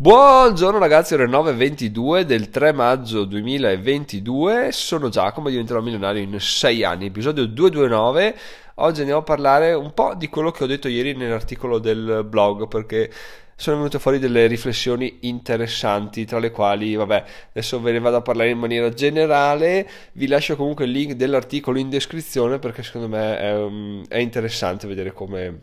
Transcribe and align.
Buongiorno 0.00 0.78
ragazzi, 0.78 1.12
ore 1.12 1.26
9.22 1.26 2.22
del 2.22 2.48
3 2.48 2.72
maggio 2.72 3.24
2022, 3.24 4.72
sono 4.72 5.10
Giacomo, 5.10 5.50
diventerò 5.50 5.82
milionario 5.82 6.22
in 6.22 6.40
6 6.40 6.84
anni, 6.84 7.04
episodio 7.04 7.44
229, 7.44 8.34
oggi 8.76 9.00
andiamo 9.00 9.20
a 9.20 9.24
parlare 9.24 9.74
un 9.74 9.92
po' 9.92 10.14
di 10.14 10.30
quello 10.30 10.52
che 10.52 10.64
ho 10.64 10.66
detto 10.66 10.88
ieri 10.88 11.14
nell'articolo 11.14 11.78
del 11.78 12.24
blog 12.26 12.66
perché 12.66 13.12
sono 13.54 13.76
venute 13.76 13.98
fuori 13.98 14.18
delle 14.18 14.46
riflessioni 14.46 15.18
interessanti, 15.20 16.24
tra 16.24 16.38
le 16.38 16.50
quali, 16.50 16.94
vabbè, 16.94 17.24
adesso 17.50 17.78
ve 17.82 17.92
ne 17.92 18.00
vado 18.00 18.16
a 18.16 18.22
parlare 18.22 18.48
in 18.48 18.58
maniera 18.58 18.88
generale, 18.88 19.86
vi 20.12 20.28
lascio 20.28 20.56
comunque 20.56 20.86
il 20.86 20.92
link 20.92 21.12
dell'articolo 21.12 21.78
in 21.78 21.90
descrizione 21.90 22.58
perché 22.58 22.82
secondo 22.82 23.08
me 23.08 23.38
è, 23.38 23.54
um, 23.54 24.02
è 24.08 24.16
interessante 24.16 24.86
vedere 24.86 25.12
come, 25.12 25.58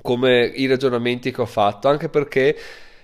come 0.00 0.46
i 0.54 0.64
ragionamenti 0.66 1.30
che 1.30 1.42
ho 1.42 1.46
fatto, 1.46 1.88
anche 1.88 2.08
perché 2.08 2.56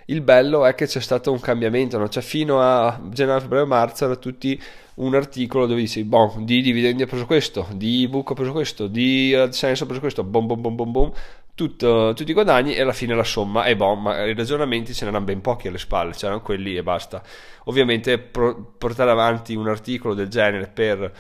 il 0.07 0.21
bello 0.21 0.67
è 0.67 0.75
che 0.75 0.87
c'è 0.87 1.01
stato 1.01 1.33
un 1.33 1.41
cambiamento, 1.41 1.99
no? 1.99 2.09
cioè 2.09 2.23
fino 2.23 2.61
a 2.61 3.01
gennaio, 3.11 3.41
febbraio, 3.41 3.67
marzo 3.67 4.05
era 4.05 4.17
tutti 4.17 4.61
un 4.97 5.15
articolo 5.15 5.67
dove 5.67 5.81
dici, 5.81 6.05
boh, 6.05 6.35
di 6.39 6.61
dividendi 6.61 7.03
ho 7.03 7.07
preso 7.07 7.27
questo, 7.27 7.67
di 7.73 8.05
ebook 8.05 8.31
ho 8.31 8.35
preso 8.35 8.53
questo, 8.53 8.87
di 8.87 9.35
AdSense 9.35 9.83
ho 9.83 9.87
preso 9.87 10.01
questo, 10.01 10.23
bom 10.25 10.47
bom 10.47 10.61
bom 10.61 10.75
bom 10.75 10.93
bom, 10.93 11.13
tutto, 11.55 12.13
tutti 12.15 12.31
i 12.31 12.35
guadagni 12.35 12.75
e 12.75 12.83
alla 12.83 12.93
fine 12.93 13.15
la 13.15 13.25
somma 13.25 13.65
è 13.65 13.77
boh, 13.77 13.95
ma 13.95 14.25
i 14.25 14.35
ragionamenti 14.35 14.93
ce 14.93 15.05
n'erano 15.05 15.25
ben 15.25 15.41
pochi 15.41 15.69
alle 15.69 15.79
spalle, 15.79 16.13
c'erano 16.13 16.43
quelli 16.43 16.77
e 16.77 16.83
basta. 16.83 17.23
Ovviamente 17.65 18.19
pro- 18.19 18.75
portare 18.77 19.11
avanti 19.11 19.55
un 19.55 19.69
articolo 19.69 20.15
del 20.15 20.29
genere 20.29 20.67
per 20.67 21.13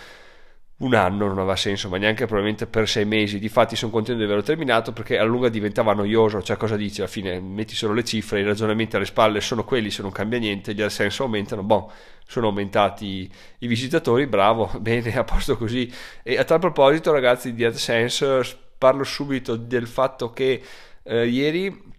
un 0.76 0.94
anno 0.94 1.28
non 1.28 1.38
aveva 1.38 1.54
senso, 1.54 1.88
ma 1.88 1.98
neanche 1.98 2.24
probabilmente 2.26 2.66
per 2.66 2.88
sei 2.88 3.04
mesi. 3.04 3.38
Difatti 3.38 3.76
sono 3.76 3.92
contento 3.92 4.18
di 4.18 4.24
averlo 4.24 4.42
terminato 4.42 4.92
perché 4.92 5.18
a 5.18 5.22
lunga 5.24 5.48
diventava 5.48 5.94
noioso. 5.94 6.42
Cioè, 6.42 6.56
cosa 6.56 6.76
dici? 6.76 7.00
Alla 7.00 7.08
fine 7.08 7.38
metti 7.40 7.74
solo 7.74 7.92
le 7.92 8.02
cifre, 8.02 8.40
i 8.40 8.44
ragionamenti 8.44 8.96
alle 8.96 9.04
spalle 9.04 9.40
sono 9.40 9.64
quelli, 9.64 9.90
se 9.90 10.02
non 10.02 10.10
cambia 10.10 10.38
niente, 10.38 10.74
gli 10.74 10.82
AdSense 10.82 11.22
aumentano. 11.22 11.62
Boh, 11.62 11.92
sono 12.26 12.48
aumentati 12.48 13.30
i 13.58 13.66
visitatori, 13.68 14.26
bravo, 14.26 14.70
bene, 14.80 15.16
a 15.16 15.22
posto 15.22 15.56
così. 15.56 15.90
E 16.22 16.38
a 16.38 16.44
tal 16.44 16.58
proposito, 16.58 17.12
ragazzi, 17.12 17.54
di 17.54 17.64
AdSense, 17.64 18.58
parlo 18.76 19.04
subito 19.04 19.54
del 19.56 19.86
fatto 19.86 20.32
che 20.32 20.60
eh, 21.04 21.26
ieri 21.26 21.92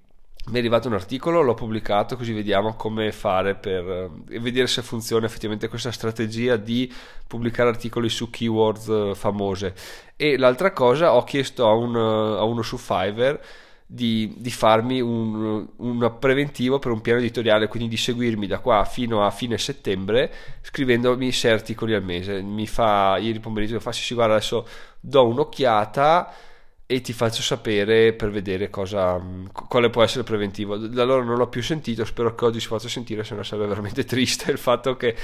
mi 0.47 0.55
è 0.55 0.59
arrivato 0.59 0.88
un 0.88 0.93
articolo, 0.93 1.41
l'ho 1.41 1.55
pubblicato 1.55 2.15
così 2.15 2.31
vediamo 2.31 2.75
come 2.75 3.11
fare 3.11 3.55
per 3.55 4.11
eh, 4.29 4.39
vedere 4.39 4.67
se 4.67 4.83
funziona 4.83 5.25
effettivamente 5.25 5.67
questa 5.67 5.91
strategia 5.91 6.55
di 6.55 6.91
pubblicare 7.25 7.69
articoli 7.69 8.09
su 8.09 8.29
keywords 8.29 8.87
eh, 8.87 9.11
famose. 9.15 9.73
E 10.15 10.37
l'altra 10.37 10.71
cosa, 10.71 11.13
ho 11.15 11.23
chiesto 11.23 11.67
a, 11.67 11.73
un, 11.73 11.95
a 11.95 12.43
uno 12.43 12.61
su 12.61 12.77
Fiverr 12.77 13.39
di, 13.87 14.33
di 14.37 14.52
farmi 14.52 14.99
un, 15.02 15.67
un, 15.75 16.15
preventivo 16.19 16.80
per 16.80 16.91
un 16.91 17.02
piano 17.02 17.19
editoriale, 17.19 17.67
quindi 17.67 17.89
di 17.89 17.97
seguirmi 17.97 18.47
da 18.47 18.59
qua 18.59 18.83
fino 18.85 19.25
a 19.25 19.31
fine 19.31 19.57
settembre 19.57 20.31
scrivendomi 20.61 21.31
6 21.31 21.52
articoli 21.52 21.93
al 21.93 22.03
mese. 22.03 22.41
Mi 22.41 22.67
fa 22.67 23.17
ieri 23.19 23.39
pomeriggio, 23.39 23.80
fa 23.80 23.91
sì, 23.91 24.03
sì, 24.03 24.13
guarda, 24.13 24.35
adesso 24.35 24.67
do 24.99 25.27
un'occhiata 25.27 26.33
e 26.88 27.02
ti 27.02 27.14
faccio 27.14 27.41
sapere 27.41 28.14
per 28.14 28.30
vedere 28.30 28.69
cosa, 28.69 29.19
quale 29.67 29.89
può 29.89 30.03
essere 30.03 30.23
preventivo. 30.23 30.78
Da 30.78 31.02
allora 31.02 31.23
non 31.23 31.38
l'ho 31.38 31.47
più 31.47 31.64
sentito, 31.64 32.05
spero 32.05 32.36
che 32.36 32.45
oggi 32.45 32.59
si 32.59 32.67
faccia 32.67 32.88
sentire, 32.88 33.23
se 33.23 33.33
no 33.33 33.42
sarebbe 33.42 33.69
veramente 33.69 34.03
triste 34.05 34.52
il 34.52 34.59
fatto 34.59 34.95
che 34.95 35.16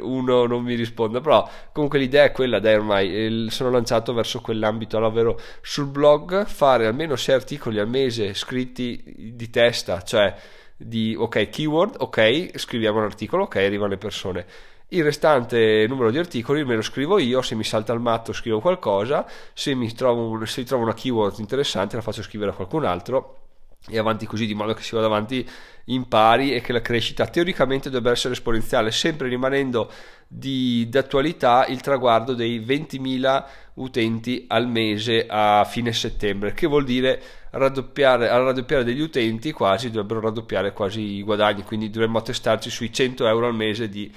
uno 0.00 0.46
non 0.46 0.62
mi 0.62 0.74
risponda. 0.74 1.20
Però 1.20 1.48
comunque 1.72 1.98
l'idea 1.98 2.24
è 2.24 2.30
quella, 2.30 2.60
dai 2.60 2.74
ormai, 2.74 3.46
sono 3.50 3.70
lanciato 3.70 4.12
verso 4.14 4.40
quell'ambito, 4.40 4.96
ovvero 5.04 5.40
sul 5.60 5.86
blog 5.86 6.46
fare 6.46 6.86
almeno 6.86 7.16
6 7.16 7.34
articoli 7.34 7.80
al 7.80 7.88
mese 7.88 8.32
scritti 8.34 9.32
di 9.34 9.50
testa, 9.50 10.02
cioè 10.02 10.32
di 10.76 11.16
ok 11.18 11.48
keyword, 11.48 11.96
ok 11.98 12.52
scriviamo 12.54 12.98
un 12.98 13.04
articolo, 13.04 13.44
ok 13.44 13.56
arrivano 13.56 13.90
le 13.90 13.98
persone 13.98 14.46
il 14.88 15.04
restante 15.04 15.86
numero 15.86 16.10
di 16.10 16.18
articoli 16.18 16.64
me 16.64 16.76
lo 16.76 16.82
scrivo 16.82 17.18
io, 17.18 17.42
se 17.42 17.54
mi 17.54 17.64
salta 17.64 17.92
il 17.92 18.00
matto 18.00 18.32
scrivo 18.32 18.60
qualcosa, 18.60 19.26
se 19.52 19.74
mi 19.74 19.92
trovo, 19.92 20.44
se 20.46 20.64
trovo 20.64 20.84
una 20.84 20.94
keyword 20.94 21.38
interessante 21.40 21.96
la 21.96 22.02
faccio 22.02 22.22
scrivere 22.22 22.52
a 22.52 22.54
qualcun 22.54 22.84
altro 22.84 23.38
e 23.86 23.98
avanti 23.98 24.26
così 24.26 24.46
di 24.46 24.54
modo 24.54 24.74
che 24.74 24.82
si 24.82 24.94
vada 24.94 25.06
avanti 25.06 25.48
in 25.86 26.08
pari 26.08 26.54
e 26.54 26.60
che 26.60 26.72
la 26.72 26.82
crescita 26.82 27.26
teoricamente 27.26 27.88
dovrebbe 27.88 28.10
essere 28.10 28.34
esponenziale, 28.34 28.90
sempre 28.90 29.28
rimanendo 29.28 29.90
di, 30.26 30.86
d'attualità 30.88 31.66
il 31.66 31.80
traguardo 31.80 32.34
dei 32.34 32.60
20.000 32.60 33.44
utenti 33.74 34.44
al 34.48 34.68
mese 34.68 35.26
a 35.26 35.64
fine 35.64 35.92
settembre, 35.92 36.52
che 36.52 36.66
vuol 36.66 36.84
dire 36.84 37.22
raddoppiare, 37.50 38.28
al 38.28 38.42
raddoppiare 38.42 38.84
degli 38.84 39.00
utenti 39.00 39.52
quasi 39.52 39.88
dovrebbero 39.88 40.20
raddoppiare 40.20 40.72
quasi 40.74 41.00
i 41.00 41.22
guadagni, 41.22 41.62
quindi 41.62 41.88
dovremmo 41.88 42.18
attestarci 42.18 42.68
sui 42.68 42.92
100 42.92 43.26
euro 43.26 43.46
al 43.46 43.54
mese 43.54 43.88
di 43.88 44.12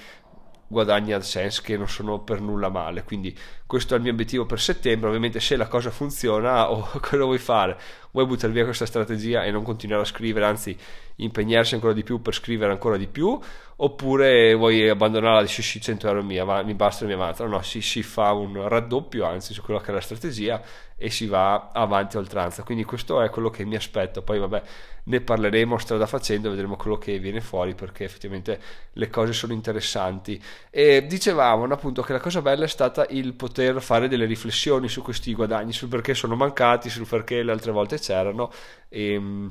guadagni 0.72 1.12
AdSense 1.12 1.62
che 1.62 1.78
non 1.78 1.88
sono 1.88 2.24
per 2.24 2.40
nulla 2.42 2.70
male. 2.70 3.04
Quindi 3.04 3.38
questo 3.72 3.94
è 3.94 3.98
il 3.98 4.04
mio 4.04 4.12
obiettivo 4.12 4.46
per 4.46 4.60
settembre. 4.60 5.08
Ovviamente 5.08 5.40
se 5.40 5.56
la 5.56 5.68
cosa 5.68 5.92
funziona 5.92 6.70
o 6.76 6.90
cosa 7.00 7.24
vuoi 7.24 7.38
fare? 7.38 7.78
Vuoi 8.12 8.26
buttare 8.26 8.52
via 8.52 8.66
questa 8.66 8.86
strategia 8.86 9.46
e 9.46 9.52
non 9.52 9.64
continuare 9.64 10.02
a 10.02 10.06
scrivere, 10.06 10.46
anzi 10.46 10.78
impegnarsi 11.16 11.76
ancora 11.76 11.94
di 11.94 12.04
più 12.04 12.22
per 12.22 12.34
scrivere 12.34 12.74
ancora 12.74 12.98
di 12.98 13.08
più? 13.08 13.40
Oppure 13.78 14.54
vuoi 14.56 14.90
abbandonarla 14.90 15.42
di 15.42 15.48
sì, 15.48 15.80
100 15.80 16.08
euro 16.08 16.22
mi, 16.22 16.40
mi 16.66 16.74
basta 16.74 17.06
e 17.06 17.08
mi 17.08 17.14
avanza? 17.14 17.46
No, 17.46 17.62
si, 17.62 17.82
si 17.82 18.04
fa 18.04 18.34
un 18.34 18.68
raddoppio 18.68 19.26
anzi 19.26 19.54
su 19.54 19.62
quella 19.62 19.80
che 19.80 19.92
è 19.92 19.94
la 19.94 20.02
strategia 20.02 20.62
e 20.98 21.10
si 21.10 21.26
va 21.26 21.72
avanti 21.72 22.18
a 22.18 22.20
oltranza. 22.20 22.64
Quindi 22.64 22.84
questo 22.84 23.22
è 23.22 23.30
quello 23.30 23.50
che 23.50 23.66
mi 23.66 23.76
aspetto. 23.76 24.22
Poi 24.22 24.38
vabbè, 24.38 24.62
ne 25.06 25.22
parleremo 25.22 25.80
strada 25.80 26.06
facendo, 26.06 26.52
vedremo 26.52 26.76
quello 26.76 27.00
che 27.00 27.18
viene 27.18 27.42
fuori 27.42 27.74
perché 27.74 28.04
effettivamente 28.04 28.60
le 28.94 29.10
cose 29.10 29.34
sono 29.34 29.54
interessanti. 29.54 30.40
E 30.70 31.06
dicevamo 31.08 31.64
appunto 31.64 32.04
che 32.04 32.14
la 32.14 32.20
cosa 32.20 32.44
bella 32.44 32.66
è 32.66 32.68
stata 32.68 33.08
il 33.10 33.34
poter 33.34 33.61
fare 33.80 34.08
delle 34.08 34.26
riflessioni 34.26 34.88
su 34.88 35.02
questi 35.02 35.34
guadagni, 35.34 35.74
sul 35.74 35.88
perché 35.88 36.14
sono 36.14 36.36
mancati, 36.36 36.90
sul 36.90 37.08
perché 37.08 37.44
le 37.44 37.52
altre 37.52 37.72
volte 37.72 38.00
c'erano 38.00 38.52
e 38.90 39.50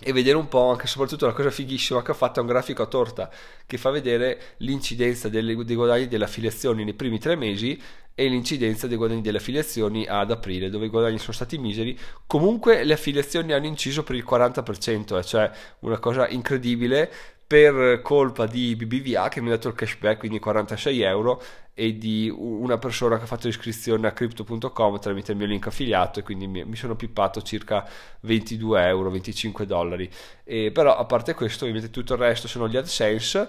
e 0.00 0.12
vedere 0.12 0.36
un 0.36 0.46
po' 0.46 0.70
anche 0.70 0.86
soprattutto 0.86 1.26
la 1.26 1.32
cosa 1.32 1.50
fighissima 1.50 2.02
che 2.02 2.12
ho 2.12 2.14
fatto 2.14 2.38
è 2.38 2.42
un 2.42 2.48
grafico 2.48 2.82
a 2.82 2.86
torta 2.86 3.28
che 3.66 3.78
fa 3.78 3.90
vedere 3.90 4.54
l'incidenza 4.58 5.28
delle, 5.28 5.56
dei 5.64 5.74
guadagni 5.74 6.06
delle 6.06 6.24
affiliazioni 6.24 6.84
nei 6.84 6.94
primi 6.94 7.18
tre 7.18 7.34
mesi 7.34 7.80
e 8.14 8.28
l'incidenza 8.28 8.86
dei 8.86 8.96
guadagni 8.96 9.20
delle 9.20 9.38
affiliazioni 9.38 10.04
ad 10.06 10.32
aprile, 10.32 10.70
dove 10.70 10.86
i 10.86 10.88
guadagni 10.88 11.18
sono 11.18 11.32
stati 11.32 11.56
miseri. 11.56 11.96
Comunque 12.26 12.82
le 12.82 12.94
affiliazioni 12.94 13.52
hanno 13.52 13.66
inciso 13.66 14.02
per 14.02 14.16
il 14.16 14.24
40%, 14.28 15.16
eh, 15.16 15.24
cioè 15.24 15.50
una 15.80 15.98
cosa 15.98 16.28
incredibile 16.28 17.12
per 17.48 18.02
colpa 18.02 18.44
di 18.46 18.76
BBVA 18.76 19.28
che 19.28 19.40
mi 19.40 19.48
ha 19.48 19.52
dato 19.52 19.68
il 19.68 19.74
cashback, 19.74 20.18
quindi 20.18 20.38
46 20.38 21.00
euro, 21.00 21.42
e 21.72 21.96
di 21.96 22.30
una 22.36 22.76
persona 22.76 23.16
che 23.16 23.22
ha 23.22 23.26
fatto 23.26 23.46
l'iscrizione 23.46 24.06
a 24.06 24.12
crypto.com 24.12 24.98
tramite 25.00 25.32
il 25.32 25.38
mio 25.38 25.46
link 25.46 25.66
affiliato 25.66 26.18
e 26.18 26.22
quindi 26.22 26.46
mi 26.46 26.76
sono 26.76 26.94
pippato 26.94 27.40
circa 27.40 27.88
22 28.20 28.86
euro, 28.86 29.10
25 29.10 29.64
dollari. 29.64 30.10
E, 30.44 30.72
però 30.72 30.94
a 30.94 31.06
parte 31.06 31.32
questo, 31.32 31.64
ovviamente 31.64 31.90
tutto 31.90 32.12
il 32.12 32.18
resto 32.18 32.48
sono 32.48 32.68
gli 32.68 32.76
AdSense 32.76 33.48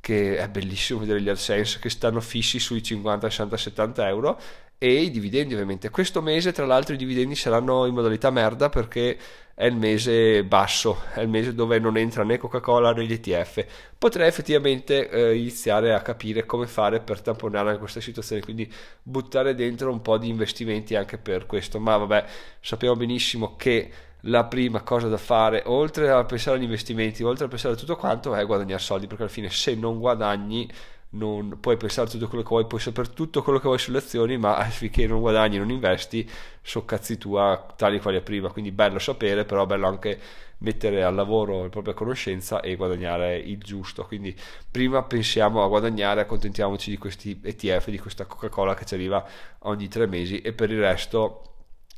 che 0.00 0.38
è 0.38 0.48
bellissimo 0.48 1.00
vedere 1.00 1.20
gli 1.20 1.28
AdSense 1.28 1.78
che 1.78 1.90
stanno 1.90 2.20
fissi 2.20 2.58
sui 2.58 2.82
50, 2.82 3.28
60, 3.28 3.56
70 3.56 4.08
euro 4.08 4.40
e 4.78 5.02
i 5.02 5.10
dividendi 5.10 5.54
ovviamente. 5.54 5.90
Questo 5.90 6.20
mese 6.20 6.52
tra 6.52 6.66
l'altro 6.66 6.94
i 6.94 6.98
dividendi 6.98 7.34
saranno 7.34 7.86
in 7.86 7.94
modalità 7.94 8.30
merda 8.30 8.68
perché 8.68 9.16
è 9.54 9.64
il 9.64 9.74
mese 9.74 10.44
basso, 10.44 11.04
è 11.14 11.20
il 11.20 11.30
mese 11.30 11.54
dove 11.54 11.78
non 11.78 11.96
entra 11.96 12.24
né 12.24 12.36
Coca-Cola 12.36 12.92
né 12.92 13.06
gli 13.06 13.12
ETF. 13.14 13.64
Potrei 13.96 14.28
effettivamente 14.28 15.08
eh, 15.08 15.34
iniziare 15.34 15.94
a 15.94 16.02
capire 16.02 16.44
come 16.44 16.66
fare 16.66 17.00
per 17.00 17.22
tamponare 17.22 17.78
questa 17.78 18.00
situazione, 18.02 18.42
quindi 18.42 18.70
buttare 19.02 19.54
dentro 19.54 19.90
un 19.90 20.02
po' 20.02 20.18
di 20.18 20.28
investimenti 20.28 20.94
anche 20.94 21.16
per 21.16 21.46
questo. 21.46 21.80
Ma 21.80 21.96
vabbè, 21.96 22.26
sappiamo 22.60 22.96
benissimo 22.96 23.56
che 23.56 23.90
la 24.26 24.44
prima 24.44 24.82
cosa 24.82 25.08
da 25.08 25.16
fare, 25.16 25.62
oltre 25.66 26.10
a 26.10 26.22
pensare 26.24 26.58
agli 26.58 26.64
investimenti, 26.64 27.22
oltre 27.22 27.46
a 27.46 27.48
pensare 27.48 27.74
a 27.74 27.76
tutto 27.78 27.96
quanto, 27.96 28.34
è 28.34 28.44
guadagnare 28.44 28.80
soldi, 28.80 29.06
perché 29.06 29.22
alla 29.22 29.32
fine 29.32 29.48
se 29.48 29.74
non 29.74 29.98
guadagni 29.98 30.70
non 31.16 31.58
puoi 31.60 31.76
pensare 31.76 32.08
tutto 32.08 32.28
quello 32.28 32.42
che 32.42 32.50
vuoi, 32.50 32.66
puoi 32.66 32.80
sapere 32.80 33.12
tutto 33.12 33.42
quello 33.42 33.58
che 33.58 33.66
vuoi 33.66 33.78
sulle 33.78 33.98
azioni, 33.98 34.36
ma 34.36 34.62
finché 34.64 35.06
non 35.06 35.20
guadagni, 35.20 35.58
non 35.58 35.70
investi, 35.70 36.28
so 36.62 36.84
cazzi 36.84 37.18
tua 37.18 37.66
tali 37.76 38.00
quali 38.00 38.18
a 38.18 38.20
prima. 38.22 38.50
Quindi 38.50 38.70
bello 38.72 38.98
sapere, 38.98 39.44
però 39.44 39.66
bello 39.66 39.86
anche 39.86 40.20
mettere 40.58 41.02
al 41.04 41.14
lavoro 41.14 41.62
la 41.62 41.68
propria 41.68 41.94
conoscenza 41.94 42.60
e 42.60 42.76
guadagnare 42.76 43.36
il 43.38 43.58
giusto. 43.58 44.04
Quindi 44.04 44.34
prima 44.70 45.02
pensiamo 45.02 45.64
a 45.64 45.68
guadagnare, 45.68 46.20
accontentiamoci 46.20 46.90
di 46.90 46.98
questi 46.98 47.40
ETF, 47.42 47.90
di 47.90 47.98
questa 47.98 48.26
Coca-Cola 48.26 48.74
che 48.74 48.84
ci 48.84 48.94
arriva 48.94 49.24
ogni 49.60 49.88
tre 49.88 50.06
mesi 50.06 50.40
e 50.40 50.52
per 50.52 50.70
il 50.70 50.80
resto 50.80 51.42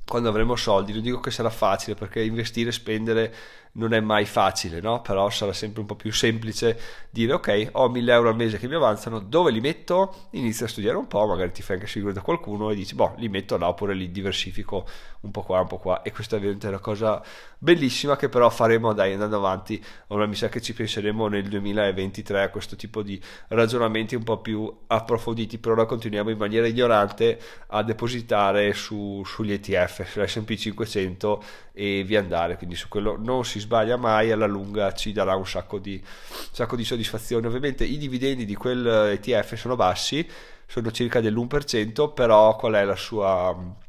quando 0.08 0.30
avremo 0.30 0.56
soldi, 0.56 0.92
non 0.92 1.02
dico 1.02 1.20
che 1.20 1.30
sarà 1.30 1.50
facile 1.50 1.94
perché 1.94 2.22
investire, 2.22 2.72
spendere 2.72 3.34
non 3.72 3.92
è 3.92 4.00
mai 4.00 4.24
facile, 4.24 4.80
no? 4.80 5.00
Però 5.00 5.28
sarà 5.30 5.52
sempre 5.52 5.80
un 5.80 5.86
po' 5.86 5.94
più 5.94 6.12
semplice 6.12 6.78
dire 7.10 7.32
ok, 7.32 7.68
ho 7.72 7.88
1000 7.88 8.12
euro 8.12 8.28
al 8.28 8.36
mese 8.36 8.58
che 8.58 8.68
mi 8.68 8.74
avanzano, 8.74 9.18
dove 9.18 9.50
li 9.50 9.60
metto? 9.60 10.28
Inizia 10.32 10.66
a 10.66 10.68
studiare 10.68 10.96
un 10.96 11.06
po', 11.06 11.26
magari 11.26 11.52
ti 11.52 11.62
fai 11.62 11.76
anche 11.76 11.88
seguire 11.88 12.14
da 12.14 12.20
qualcuno 12.20 12.70
e 12.70 12.74
dici, 12.74 12.94
boh, 12.94 13.14
li 13.18 13.28
metto 13.28 13.56
là 13.56 13.68
oppure 13.68 13.94
li 13.94 14.10
diversifico 14.10 14.86
un 15.20 15.30
po' 15.30 15.42
qua, 15.42 15.60
un 15.60 15.66
po' 15.66 15.78
qua. 15.78 16.02
E 16.02 16.12
questa 16.12 16.36
è 16.36 16.38
ovviamente 16.38 16.68
una 16.68 16.78
cosa 16.78 17.22
bellissima 17.58 18.16
che 18.16 18.28
però 18.28 18.48
faremo 18.50 18.92
dai 18.92 19.12
andando 19.12 19.36
avanti. 19.36 19.82
Ora 20.08 20.26
mi 20.26 20.34
sa 20.34 20.48
che 20.48 20.60
ci 20.60 20.74
penseremo 20.74 21.28
nel 21.28 21.48
2023 21.48 22.42
a 22.42 22.48
questo 22.50 22.76
tipo 22.76 23.02
di 23.02 23.20
ragionamenti 23.48 24.14
un 24.14 24.22
po' 24.22 24.38
più 24.38 24.72
approfonditi, 24.86 25.58
per 25.58 25.72
ora 25.72 25.86
continuiamo 25.86 26.30
in 26.30 26.38
maniera 26.38 26.66
ignorante 26.66 27.40
a 27.68 27.82
depositare 27.82 28.72
su, 28.74 29.22
sugli 29.24 29.52
ETF, 29.52 30.06
sull'S&P 30.06 30.54
500 30.56 31.42
e 31.72 32.02
via 32.04 32.20
andare, 32.20 32.56
quindi 32.56 32.74
su 32.74 32.88
quello 32.88 33.16
non 33.16 33.44
si 33.44 33.57
sbaglia 33.58 33.96
mai, 33.96 34.31
alla 34.31 34.46
lunga 34.46 34.93
ci 34.93 35.12
darà 35.12 35.34
un 35.34 35.46
sacco 35.46 35.78
di, 35.78 36.00
un 36.02 36.49
sacco 36.52 36.76
di 36.76 36.84
soddisfazione. 36.84 37.46
Ovviamente 37.46 37.84
i 37.84 37.99
dividendi 37.99 38.44
di 38.44 38.55
quel 38.55 38.87
ETF 39.12 39.55
sono 39.55 39.76
bassi, 39.76 40.28
sono 40.66 40.90
circa 40.90 41.20
dell'1%, 41.20 42.12
però 42.12 42.56
qual 42.56 42.75
è 42.75 42.84
la 42.84 42.96
sua 42.96 43.87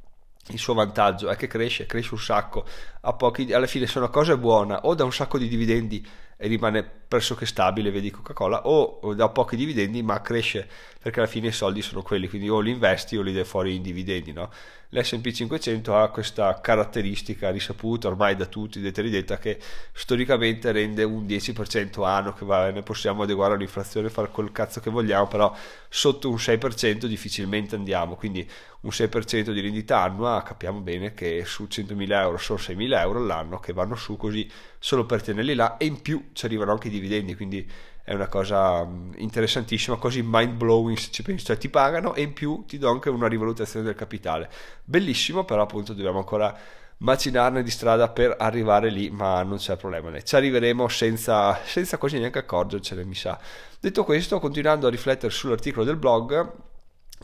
il 0.52 0.58
suo 0.58 0.74
vantaggio 0.74 1.30
è 1.30 1.36
che 1.36 1.48
cresce, 1.48 1.86
cresce 1.86 2.14
un 2.14 2.20
sacco, 2.20 2.66
a 3.02 3.14
pochi, 3.14 3.54
alla 3.54 3.68
fine 3.68 3.86
se 3.86 3.98
una 3.98 4.08
cosa 4.10 4.34
è 4.34 4.38
buona 4.38 4.82
o 4.86 4.96
da 4.96 5.04
un 5.04 5.14
sacco 5.14 5.38
di 5.38 5.48
dividendi 5.48 6.06
e 6.42 6.48
rimane 6.48 6.90
pressoché 7.10 7.46
stabile, 7.46 7.92
vedi 7.92 8.12
Coca-Cola, 8.12 8.66
o, 8.66 9.14
da 9.14 9.28
pochi 9.28 9.58
dividendi 9.58 10.02
ma 10.02 10.22
cresce 10.22 10.66
perché 11.02 11.20
alla 11.20 11.28
fine 11.28 11.48
i 11.48 11.52
soldi 11.52 11.82
sono 11.82 12.02
quelli, 12.02 12.30
quindi 12.30 12.48
o 12.48 12.60
li 12.60 12.72
investi 12.72 13.18
o 13.18 13.22
li 13.22 13.34
dai 13.34 13.44
fuori 13.44 13.76
in 13.76 13.82
dividendi, 13.82 14.32
no? 14.32 14.50
L'S&P 14.90 15.32
500 15.32 15.96
ha 15.96 16.10
questa 16.10 16.60
caratteristica 16.62 17.52
risaputa 17.52 18.08
ormai 18.08 18.36
da 18.36 18.46
tutti, 18.46 18.80
detta 18.80 19.02
ridetta, 19.02 19.38
che 19.38 19.60
storicamente 19.94 20.72
rende 20.72 21.04
un 21.04 21.26
10% 21.26 22.04
anno, 22.06 22.34
che 22.34 22.46
va, 22.46 22.70
ne 22.72 22.84
possiamo 22.84 23.24
adeguare 23.24 23.54
all'inflazione, 23.54 24.10
fare 24.10 24.30
quel 24.30 24.52
cazzo 24.52 24.80
che 24.80 24.90
vogliamo, 24.90 25.28
però 25.28 25.56
sotto 25.90 26.30
un 26.30 26.38
6% 26.38 27.06
difficilmente 27.06 27.76
andiamo, 27.76 28.16
quindi 28.16 28.50
un 28.82 28.90
6% 28.92 29.52
di 29.52 29.60
rendita 29.60 30.02
annua 30.02 30.42
capiamo 30.42 30.80
bene 30.80 31.14
che 31.14 31.44
su 31.46 31.68
100.000 31.70 32.12
euro 32.12 32.38
sono 32.38 32.60
6.000 32.60 33.00
euro 33.00 33.20
all'anno 33.20 33.60
che 33.60 33.74
vanno 33.74 33.96
su 33.96 34.16
così 34.16 34.50
solo 34.80 35.06
per 35.06 35.22
tenerli 35.22 35.54
là 35.54 35.76
e 35.76 35.86
in 35.86 36.02
più 36.02 36.29
ci 36.34 36.46
arrivano 36.46 36.72
anche 36.72 36.88
i 36.88 36.92
dividendi, 36.92 37.36
quindi 37.36 37.70
è 38.04 38.14
una 38.14 38.28
cosa 38.28 38.84
mm, 38.84 39.14
interessantissima, 39.18 39.98
così 39.98 40.22
mind 40.24 40.54
blowing 40.54 40.98
se 40.98 41.12
ci 41.12 41.22
pensi, 41.22 41.46
cioè 41.46 41.58
ti 41.58 41.70
pagano 41.70 42.16
e 42.16 42.24
in 42.24 42.34
più 42.34 42.66
ti 42.68 42.78
do 42.78 42.90
anche 42.90 43.10
una 43.10 43.28
rivalutazione 43.28 43.86
del 43.86 43.96
capitale. 43.96 44.50
Bellissimo, 44.84 45.46
però 45.46 45.62
appunto 45.62 45.94
dobbiamo 45.94 46.18
ancora 46.18 46.58
macinarne 47.00 47.64
di 47.64 47.70
strada 47.70 48.10
per 48.10 48.36
arrivare 48.38 48.90
lì, 48.90 49.10
ma 49.10 49.44
non 49.44 49.58
c'è 49.58 49.78
problema, 49.78 50.20
ci 50.22 50.36
arriveremo 50.36 50.88
senza, 50.88 51.60
senza 51.64 51.98
quasi 51.98 52.18
neanche 52.20 52.40
accorgercene, 52.40 53.04
mi 53.04 53.16
sa. 53.16 53.40
Detto 53.80 54.04
questo, 54.04 54.40
continuando 54.40 54.88
a 54.88 54.90
riflettere 54.90 55.32
sull'articolo 55.32 55.86
del 55.86 55.96
blog, 55.96 56.52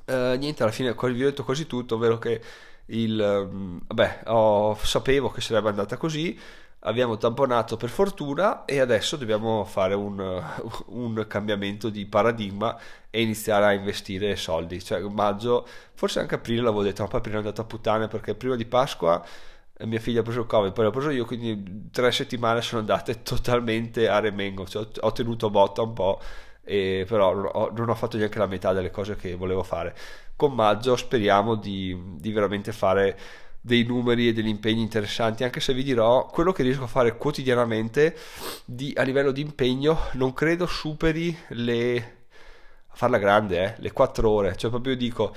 eh, 0.06 0.36
niente, 0.38 0.64
alla 0.64 0.72
fine 0.72 0.94
vi 0.94 1.24
ho 1.24 1.30
detto 1.30 1.44
quasi 1.44 1.68
tutto, 1.68 1.96
ovvero 1.96 2.18
che 2.18 2.42
il, 2.88 3.50
mm, 3.52 3.78
vabbè, 3.88 4.22
oh, 4.28 4.78
sapevo 4.82 5.30
che 5.32 5.42
sarebbe 5.42 5.70
andata 5.70 5.98
così, 5.98 6.38
abbiamo 6.86 7.18
tamponato 7.18 7.78
per 7.78 7.90
fortuna 7.90 8.66
e 8.66 8.80
adesso 8.80 9.18
dobbiamo 9.18 9.64
fare 9.66 9.94
un, 9.94 10.44
un, 10.88 11.26
cambiamento 11.28 11.90
di 11.90 12.06
paradigma 12.06 12.78
e 13.10 13.22
iniziare 13.22 13.66
a 13.66 13.74
investire 13.74 14.36
soldi. 14.36 14.82
Cioè, 14.84 15.02
maggio, 15.02 15.68
forse 15.94 16.20
anche 16.20 16.36
aprile 16.36 16.62
l'avevo 16.62 16.84
detto, 16.84 17.04
ma 17.04 17.08
poi 17.08 17.20
aprile 17.20 17.36
è 17.38 17.40
andato 17.40 17.62
a 17.62 17.66
puttane 17.66 18.08
perché 18.08 18.36
prima 18.36 18.56
di 18.56 18.66
Pasqua 18.66 19.24
eh, 19.78 19.86
mia 19.86 20.00
figlia 20.00 20.22
ha 20.22 20.24
preso 20.24 20.42
il 20.42 20.46
Covid, 20.48 20.74
poi 20.74 20.86
l'ho 20.86 20.92
preso 20.92 21.10
io, 21.10 21.26
quindi 21.26 21.90
tre 21.92 22.12
settimane 22.12 22.62
sono 22.62 22.82
andate 22.82 23.22
totalmente 23.24 24.08
a 24.08 24.20
remengo. 24.20 24.66
Cioè, 24.66 24.88
ho 25.00 25.12
tenuto 25.12 25.50
botta 25.50 25.82
un 25.82 25.94
po', 25.94 26.20
e, 26.64 27.06
però 27.08 27.34
non 27.34 27.50
ho, 27.52 27.72
non 27.76 27.90
ho, 27.90 27.96
fatto 27.96 28.18
neanche 28.18 28.40
la 28.40 28.48
metà 28.48 28.74
delle 28.74 28.92
cose 28.92 29.16
che 29.16 29.36
volevo 29.36 29.64
fare. 29.64 29.96
Con 30.36 30.54
maggio 30.54 30.96
speriamo 30.96 31.56
di, 31.56 31.98
di 32.18 32.32
veramente 32.32 32.72
fare 32.74 33.18
dei 33.66 33.84
numeri 33.84 34.28
e 34.28 34.34
degli 34.34 34.48
impegni 34.48 34.82
interessanti, 34.82 35.44
anche 35.44 35.60
se 35.60 35.74
vi 35.74 35.82
dirò 35.82 36.28
quello 36.28 36.52
che 36.52 36.62
riesco 36.62 36.84
a 36.84 36.88
fare 36.88 37.18
quotidianamente 37.18 38.16
di, 38.64 38.94
a 38.96 39.02
livello 39.02 39.32
di 39.32 39.42
impegno 39.42 39.98
non 40.14 40.34
credo 40.34 40.68
superi 40.68 41.36
le 41.50 42.14
a 42.88 42.96
farla 42.96 43.18
grande, 43.18 43.64
eh, 43.64 43.74
le 43.80 43.92
4 43.92 44.30
ore, 44.30 44.56
cioè 44.56 44.70
proprio 44.70 44.96
dico 44.96 45.36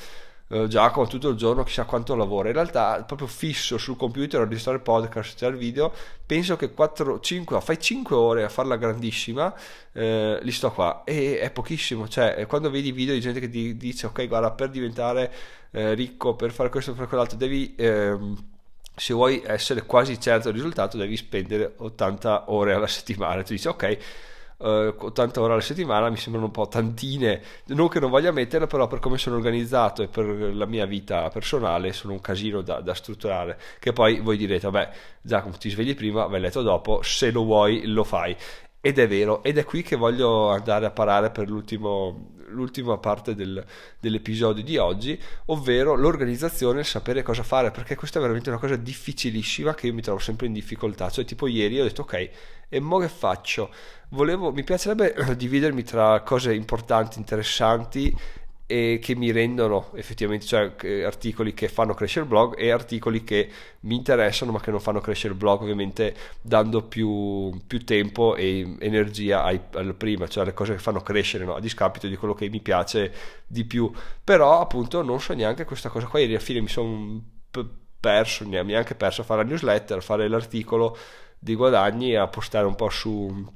eh, 0.49 0.67
Giacomo 0.67 1.07
tutto 1.07 1.29
il 1.29 1.37
giorno 1.37 1.63
chissà 1.63 1.85
quanto 1.85 2.15
lavora. 2.15 2.49
In 2.49 2.55
realtà 2.55 3.03
proprio 3.05 3.27
fisso 3.27 3.79
sul 3.79 3.97
computer 3.97 4.41
a 4.41 4.45
registrare 4.45 4.79
podcast 4.79 5.37
c'è 5.37 5.47
il 5.49 5.57
video 5.57 5.93
penso 6.25 6.57
che 6.57 6.73
4 6.73 7.21
5 7.21 7.61
fai 7.61 7.79
5 7.81 8.17
ore 8.17 8.45
a 8.45 8.49
farla 8.49 8.77
grandissima 8.77 9.55
eh, 9.93 10.39
li 10.43 10.53
sto 10.53 10.71
qua. 10.73 11.03
E 11.05 11.39
è 11.39 11.51
pochissimo 11.51 12.09
cioè 12.09 12.47
quando 12.47 12.71
vedi 12.71 12.93
video 12.93 13.15
di 13.15 13.21
gente 13.21 13.41
che 13.41 13.51
ti 13.51 13.77
dice 13.77 14.07
ok 14.07 14.27
guarda 14.27 14.51
per 14.53 14.71
diventare 14.71 15.33
eh, 15.71 15.95
ricco 15.95 16.35
per 16.35 16.51
fare 16.51 16.71
questo 16.71 16.95
per 16.95 17.09
quell'altro 17.09 17.37
devi 17.37 17.75
ehm, 17.77 18.37
se 18.97 19.15
vuoi 19.15 19.43
essere 19.45 19.83
quasi 19.85 20.21
certo 20.21 20.49
del 20.49 20.55
risultato 20.55 20.97
devi 20.97 21.17
spendere 21.17 21.75
80 21.77 22.51
ore 22.51 22.73
alla 22.73 22.87
settimana. 22.87 23.43
Tu 23.43 23.53
dici 23.53 23.69
ok 23.69 23.99
uh, 24.59 24.95
80 24.97 25.41
ore 25.41 25.53
alla 25.53 25.63
settimana 25.63 26.09
mi 26.09 26.17
sembrano 26.17 26.47
un 26.47 26.53
po' 26.53 26.69
tantine, 26.69 27.43
non 27.67 27.89
che 27.89 28.01
non 28.01 28.11
voglia 28.11 28.33
metterle, 28.33 28.67
però 28.67 28.87
per 28.87 28.99
come 28.99 29.19
sono 29.19 29.37
organizzato 29.37 30.03
e 30.03 30.09
per 30.09 30.27
la 30.27 30.67
mia 30.67 30.87
vita 30.87 31.29
personale 31.29 31.93
sono 31.93 32.13
un 32.13 32.21
casino 32.21 32.61
da, 32.63 32.81
da 32.81 32.95
strutturare, 32.95 33.59
che 33.79 33.93
poi 33.93 34.21
voi 34.21 34.37
direte, 34.37 34.69
vabbè 34.69 34.91
Giacomo 35.21 35.57
ti 35.57 35.71
svegli 35.71 35.95
prima, 35.95 36.27
vai 36.27 36.39
a 36.39 36.43
letto 36.43 36.63
dopo, 36.63 37.01
se 37.03 37.31
lo 37.31 37.45
vuoi 37.45 37.87
lo 37.87 38.05
fai. 38.05 38.37
Ed 38.81 38.99
è 38.99 39.09
vero, 39.09 39.43
ed 39.43 39.59
è 39.59 39.65
qui 39.65 39.83
che 39.83 39.97
voglio 39.97 40.51
andare 40.51 40.87
a 40.87 40.91
parare 40.91 41.31
per 41.31 41.49
l'ultima 41.49 42.99
parte 42.99 43.35
del, 43.35 43.65
dell'episodio 43.99 44.63
di 44.63 44.77
oggi, 44.77 45.21
ovvero 45.47 45.97
l'organizzazione, 45.97 46.85
sapere 46.85 47.23
cosa 47.23 47.43
fare, 47.43 47.73
perché 47.73 47.97
questa 47.97 48.19
è 48.19 48.23
veramente 48.23 48.51
una 48.51 48.61
cosa 48.61 48.77
difficilissima 48.77 49.75
che 49.75 49.89
io 49.89 49.95
mi 49.95 50.03
trovo 50.03 50.21
sempre 50.21 50.47
in 50.47 50.53
difficoltà. 50.53 51.11
Cioè, 51.11 51.25
tipo 51.25 51.49
ieri 51.49 51.81
ho 51.81 51.83
detto, 51.83 52.03
ok, 52.03 52.31
e 52.69 52.81
mo 52.81 52.99
che 52.99 53.09
faccio? 53.09 53.71
Volevo, 54.11 54.53
mi 54.53 54.63
piacerebbe 54.63 55.15
dividermi 55.37 55.83
tra 55.83 56.21
cose 56.23 56.55
importanti, 56.55 57.19
interessanti 57.19 58.17
e 58.71 58.99
che 59.01 59.17
mi 59.17 59.33
rendono 59.33 59.93
effettivamente, 59.95 60.45
cioè 60.45 60.75
articoli 61.03 61.55
che 61.55 61.69
fanno 61.69 61.95
crescere 61.95 62.27
il 62.27 62.31
blog 62.31 62.55
e 62.59 62.71
articoli 62.71 63.25
che 63.25 63.49
mi 63.81 63.95
interessano 63.95 64.53
ma 64.53 64.61
che 64.61 64.71
non 64.71 64.79
fanno 64.79 65.01
crescere 65.01 65.33
il 65.33 65.39
blog, 65.39 65.63
ovviamente 65.63 66.15
dando 66.43 66.83
più, 66.83 67.51
più 67.67 67.83
tempo 67.83 68.37
e 68.37 68.77
energia 68.81 69.43
ai, 69.43 69.59
al 69.73 69.95
prima, 69.95 70.29
cioè 70.29 70.45
le 70.45 70.53
cose 70.53 70.75
che 70.75 70.81
fanno 70.81 71.01
crescere 71.01 71.47
no? 71.47 71.55
a 71.55 71.61
discapito 71.61 72.09
di 72.09 72.17
quello 72.17 72.35
che 72.35 72.51
mi 72.51 72.61
piace 72.61 73.11
di 73.47 73.65
più. 73.65 73.91
Però 74.23 74.61
appunto 74.61 75.01
non 75.01 75.19
so 75.19 75.33
neanche 75.33 75.65
questa 75.65 75.89
cosa 75.89 76.07
qua, 76.07 76.19
ieri 76.19 76.35
alla 76.35 76.45
fine 76.45 76.61
mi 76.61 76.69
sono 76.69 77.23
perso, 77.99 78.47
neanche 78.47 78.95
perso 78.95 79.23
a 79.23 79.25
fare 79.25 79.45
la 79.45 79.49
newsletter, 79.49 79.97
a 79.97 80.03
fare 80.03 80.29
l'articolo 80.29 80.95
di 81.39 81.55
guadagni 81.55 82.17
a 82.17 82.29
postare 82.29 82.67
un 82.67 82.75
po' 82.75 82.91
su, 82.91 83.51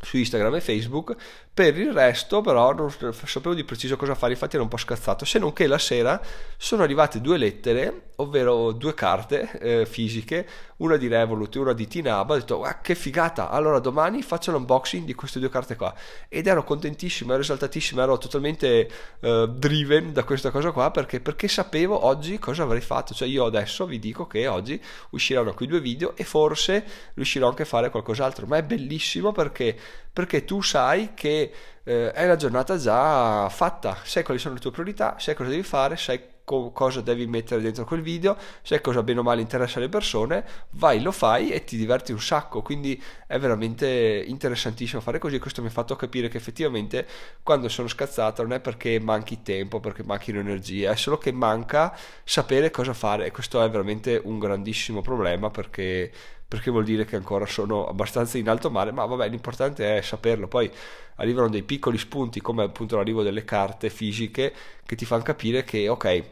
su 0.00 0.16
Instagram 0.16 0.54
e 0.54 0.60
Facebook 0.62 1.16
per 1.54 1.78
il 1.78 1.92
resto, 1.92 2.40
però, 2.40 2.74
non 2.74 2.90
sapevo 2.90 3.54
di 3.54 3.62
preciso 3.62 3.96
cosa 3.96 4.16
fare, 4.16 4.32
infatti 4.32 4.56
ero 4.56 4.64
un 4.64 4.68
po' 4.68 4.76
scazzato. 4.76 5.24
Se 5.24 5.38
non 5.38 5.52
che 5.52 5.68
la 5.68 5.78
sera 5.78 6.20
sono 6.56 6.82
arrivate 6.82 7.20
due 7.20 7.38
lettere, 7.38 8.10
ovvero 8.16 8.72
due 8.72 8.92
carte 8.94 9.50
eh, 9.60 9.86
fisiche, 9.86 10.48
una 10.78 10.96
di 10.96 11.06
Revolut 11.06 11.54
e 11.54 11.58
una 11.60 11.72
di 11.72 11.86
Tinab. 11.86 12.30
Ho 12.30 12.34
detto, 12.34 12.66
che 12.82 12.96
figata! 12.96 13.50
Allora 13.50 13.78
domani 13.78 14.22
faccio 14.22 14.50
l'unboxing 14.50 15.04
di 15.04 15.14
queste 15.14 15.38
due 15.38 15.48
carte 15.48 15.76
qua. 15.76 15.94
Ed 16.28 16.48
ero 16.48 16.64
contentissimo, 16.64 17.32
ero 17.32 17.42
esaltatissimo, 17.42 18.02
ero 18.02 18.18
totalmente 18.18 18.90
eh, 19.20 19.48
driven 19.48 20.12
da 20.12 20.24
questa 20.24 20.50
cosa 20.50 20.72
qua 20.72 20.90
perché, 20.90 21.20
perché 21.20 21.46
sapevo 21.46 22.04
oggi 22.04 22.40
cosa 22.40 22.64
avrei 22.64 22.80
fatto. 22.80 23.14
Cioè, 23.14 23.28
io 23.28 23.44
adesso 23.44 23.86
vi 23.86 24.00
dico 24.00 24.26
che 24.26 24.48
oggi 24.48 24.80
usciranno 25.10 25.54
quei 25.54 25.68
due 25.68 25.80
video 25.80 26.16
e 26.16 26.24
forse 26.24 26.84
riuscirò 27.14 27.48
anche 27.48 27.62
a 27.62 27.66
fare 27.66 27.90
qualcos'altro. 27.90 28.46
Ma 28.46 28.56
è 28.56 28.64
bellissimo 28.64 29.30
perché, 29.30 29.78
perché 30.14 30.44
tu 30.44 30.62
sai 30.62 31.10
che 31.14 31.52
eh, 31.82 32.12
è 32.12 32.26
la 32.26 32.36
giornata 32.36 32.78
già 32.78 33.48
fatta, 33.48 33.98
sai 34.04 34.22
quali 34.22 34.38
sono 34.38 34.54
le 34.54 34.60
tue 34.60 34.70
priorità, 34.70 35.16
sai 35.18 35.34
cosa 35.34 35.50
devi 35.50 35.64
fare, 35.64 35.96
sai 35.96 36.22
co- 36.44 36.70
cosa 36.70 37.00
devi 37.00 37.26
mettere 37.26 37.60
dentro 37.60 37.84
quel 37.84 38.00
video, 38.00 38.36
sai 38.62 38.80
cosa 38.80 39.02
bene 39.02 39.18
o 39.18 39.22
male 39.24 39.40
interessa 39.40 39.78
alle 39.78 39.88
persone, 39.88 40.44
vai, 40.72 41.02
lo 41.02 41.10
fai 41.10 41.50
e 41.50 41.64
ti 41.64 41.76
diverti 41.76 42.12
un 42.12 42.20
sacco, 42.20 42.62
quindi 42.62 43.02
è 43.26 43.38
veramente 43.40 44.24
interessantissimo 44.26 45.00
fare 45.00 45.18
così, 45.18 45.40
questo 45.40 45.62
mi 45.62 45.68
ha 45.68 45.70
fatto 45.70 45.96
capire 45.96 46.28
che 46.28 46.36
effettivamente 46.36 47.06
quando 47.42 47.68
sono 47.68 47.88
scazzato 47.88 48.42
non 48.42 48.52
è 48.52 48.60
perché 48.60 49.00
manchi 49.00 49.42
tempo, 49.42 49.80
perché 49.80 50.04
manchino 50.04 50.38
energie, 50.38 50.88
è 50.88 50.94
solo 50.94 51.18
che 51.18 51.32
manca 51.32 51.92
sapere 52.22 52.70
cosa 52.70 52.92
fare. 52.94 53.26
E 53.26 53.30
questo 53.32 53.60
è 53.60 53.68
veramente 53.68 54.20
un 54.22 54.38
grandissimo 54.38 55.00
problema 55.00 55.50
perché 55.50 56.12
perché 56.54 56.70
vuol 56.70 56.84
dire 56.84 57.04
che 57.04 57.16
ancora 57.16 57.46
sono 57.46 57.88
abbastanza 57.88 58.38
in 58.38 58.48
alto 58.48 58.70
mare, 58.70 58.92
ma 58.92 59.04
vabbè, 59.04 59.28
l'importante 59.28 59.96
è 59.96 60.02
saperlo. 60.02 60.46
Poi 60.46 60.70
arrivano 61.16 61.48
dei 61.48 61.64
piccoli 61.64 61.98
spunti, 61.98 62.40
come 62.40 62.62
appunto 62.62 62.94
l'arrivo 62.94 63.24
delle 63.24 63.44
carte 63.44 63.90
fisiche, 63.90 64.54
che 64.86 64.94
ti 64.94 65.04
fanno 65.04 65.24
capire 65.24 65.64
che, 65.64 65.88
ok, 65.88 66.22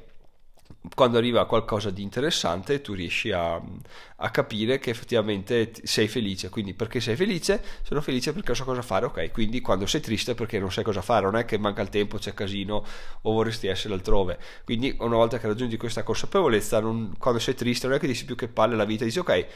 quando 0.95 1.19
arriva 1.19 1.45
qualcosa 1.47 1.91
di 1.91 2.03
interessante 2.03 2.81
tu 2.81 2.95
riesci 2.95 3.31
a, 3.31 3.61
a, 4.17 4.31
capire 4.31 4.79
che 4.79 4.91
effettivamente 4.91 5.71
sei 5.85 6.09
felice 6.09 6.49
quindi 6.49 6.73
perché 6.73 6.99
sei 6.99 7.15
felice? 7.15 7.63
sono 7.83 8.01
felice 8.01 8.33
perché 8.33 8.55
so 8.55 8.65
cosa 8.65 8.83
fare 8.83 9.05
ok 9.07 9.31
quindi 9.33 9.61
quando 9.61 9.87
sei 9.87 10.01
triste 10.01 10.35
perché 10.35 10.59
non 10.59 10.73
sai 10.73 10.83
cosa 10.83 11.03
fare 11.03 11.25
non 11.25 11.37
è 11.37 11.45
che 11.45 11.59
manca 11.59 11.83
il 11.83 11.89
tempo 11.89 12.17
c'è 12.17 12.33
casino 12.35 12.85
o 13.21 13.33
vorresti 13.33 13.67
essere 13.67 13.95
altrove 13.95 14.39
quindi 14.65 14.97
una 15.01 15.17
volta 15.17 15.39
che 15.39 15.47
raggiungi 15.47 15.77
questa 15.77 16.03
consapevolezza 16.03 16.81
non, 16.81 17.15
quando 17.19 17.39
sei 17.39 17.55
triste 17.55 17.87
non 17.87 17.97
è 17.97 18.01
che 18.01 18.07
dici 18.07 18.25
più 18.25 18.35
che 18.35 18.49
palle 18.49 18.75
la 18.75 18.85
vita 18.85 19.05
dici 19.05 19.19
ok 19.19 19.47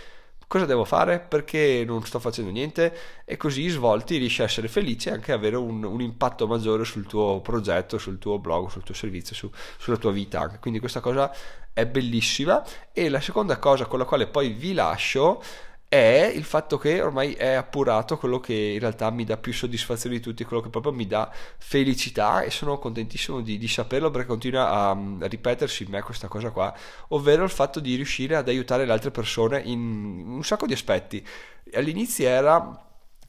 cosa 0.47 0.65
devo 0.65 0.85
fare, 0.85 1.19
perché 1.21 1.85
non 1.87 2.05
sto 2.05 2.19
facendo 2.19 2.50
niente? 2.50 2.97
E 3.25 3.37
così 3.37 3.69
svolti 3.69 4.17
riesci 4.17 4.43
a 4.43 4.45
essere 4.45 4.69
felice 4.69 5.11
e 5.11 5.12
anche 5.15 5.33
avere 5.33 5.57
un, 5.57 5.83
un, 5.85 6.00
impatto 6.00 6.47
maggiore 6.47 6.85
sul 6.85 7.07
tuo 7.07 7.41
progetto, 7.41 7.99
sul 7.99 8.19
tuo 8.19 8.38
blog, 8.38 8.69
sul 8.69 8.85
tuo 8.85 8.95
servizio, 8.95 9.35
su, 9.35 9.50
sulla 9.79 9.97
tua 9.97 10.12
vita. 10.12 10.59
Quindi 10.61 10.79
questa 10.79 11.00
cosa 11.00 11.33
è 11.73 11.87
bellissima. 11.87 12.65
E 12.93 13.09
la 13.09 13.21
seconda 13.21 13.59
cosa 13.59 13.87
con 13.87 13.99
la 13.99 14.05
quale 14.05 14.26
poi 14.26 14.50
vi 14.50 14.73
lascio 14.73 15.43
è 15.88 16.33
il 16.35 16.45
fatto 16.45 16.78
che 16.78 17.00
ormai 17.00 17.35
è 17.35 17.52
appurato 17.52 18.19
quello 18.19 18.40
che 18.40 18.55
in 18.55 18.78
realtà 18.81 19.11
mi 19.11 19.25
dà 19.25 19.37
più 19.37 19.52
soddisfazione 19.52 20.16
di 20.16 20.23
tutti, 20.23 20.45
quello 20.45 20.62
che 20.62 20.69
proprio 20.69 20.93
mi 20.93 21.07
dà 21.07 21.31
felicità 21.59 22.43
e 22.43 22.50
sono 22.50 22.78
contentissimo 22.78 23.40
di, 23.40 23.57
di 23.57 23.69
saperlo 23.69 24.11
perché 24.11 24.26
continua 24.26 24.69
a, 24.69 24.90
a, 24.90 25.26
ripetersi 25.26 25.85
in 25.85 25.90
me 25.90 26.02
questa 26.02 26.28
cosa 26.28 26.50
qua, 26.50 26.75
ovvero 27.09 27.45
il 27.45 27.50
fatto 27.50 27.81
di 27.81 27.95
riuscire 27.95 28.37
ad 28.37 28.49
aiutare 28.49 28.85
le 28.85 28.93
altre 28.93 29.11
persone 29.11 29.61
in 29.61 30.25
un 30.26 30.43
sacco 30.45 30.66
di 30.66 30.73
aspetti. 30.73 31.25
All'inizio 31.73 32.26
era 32.28 32.86